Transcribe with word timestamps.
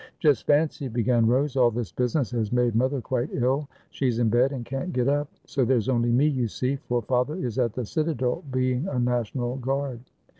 "Just 0.19 0.47
fancy," 0.47 0.87
began 0.87 1.27
Rose, 1.27 1.55
"all 1.55 1.69
this 1.69 1.91
business 1.91 2.31
has 2.31 2.51
made 2.51 2.73
mother 2.73 3.01
quite 3.01 3.29
ill; 3.33 3.67
she's 3.91 4.17
in 4.17 4.29
bed, 4.29 4.51
and 4.51 4.65
can't 4.65 4.91
get 4.91 5.07
up. 5.07 5.29
So 5.45 5.63
there's 5.63 5.89
only 5.89 6.11
me, 6.11 6.25
you 6.25 6.47
see, 6.47 6.77
for 6.77 7.03
father 7.03 7.35
is 7.35 7.59
at 7.59 7.73
the 7.73 7.85
citadel, 7.85 8.43
be 8.51 8.73
ing 8.73 8.87
a 8.87 8.97
National 8.97 9.57
Guard. 9.57 9.99